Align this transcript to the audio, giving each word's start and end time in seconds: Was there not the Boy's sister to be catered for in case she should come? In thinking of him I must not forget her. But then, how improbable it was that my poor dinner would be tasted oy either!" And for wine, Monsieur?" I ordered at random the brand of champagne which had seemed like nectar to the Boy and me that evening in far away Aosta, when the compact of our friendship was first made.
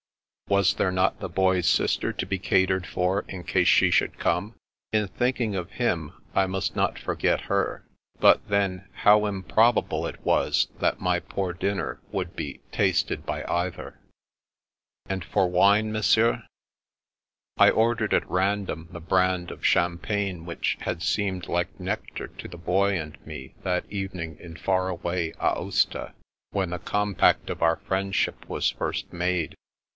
Was 0.47 0.73
there 0.73 0.91
not 0.91 1.19
the 1.19 1.29
Boy's 1.29 1.69
sister 1.69 2.11
to 2.11 2.25
be 2.25 2.37
catered 2.39 2.85
for 2.85 3.23
in 3.29 3.43
case 3.43 3.67
she 3.69 3.89
should 3.89 4.17
come? 4.17 4.55
In 4.91 5.07
thinking 5.07 5.55
of 5.55 5.71
him 5.73 6.11
I 6.33 6.45
must 6.47 6.75
not 6.75 6.99
forget 6.99 7.41
her. 7.41 7.85
But 8.19 8.45
then, 8.49 8.89
how 8.91 9.27
improbable 9.27 10.05
it 10.07 10.19
was 10.25 10.67
that 10.79 10.99
my 10.99 11.19
poor 11.21 11.53
dinner 11.53 12.01
would 12.11 12.35
be 12.35 12.59
tasted 12.71 13.23
oy 13.29 13.45
either!" 13.47 13.99
And 15.09 15.23
for 15.23 15.47
wine, 15.49 15.91
Monsieur?" 15.91 16.43
I 17.57 17.69
ordered 17.69 18.13
at 18.13 18.29
random 18.29 18.89
the 18.91 18.99
brand 18.99 19.51
of 19.51 19.65
champagne 19.65 20.45
which 20.45 20.77
had 20.81 21.01
seemed 21.01 21.47
like 21.47 21.79
nectar 21.79 22.27
to 22.27 22.47
the 22.47 22.57
Boy 22.57 22.99
and 22.99 23.23
me 23.25 23.53
that 23.63 23.85
evening 23.89 24.35
in 24.39 24.57
far 24.57 24.89
away 24.89 25.31
Aosta, 25.39 26.13
when 26.49 26.71
the 26.71 26.79
compact 26.79 27.49
of 27.51 27.61
our 27.61 27.77
friendship 27.77 28.49
was 28.49 28.71
first 28.71 29.13
made. 29.13 29.55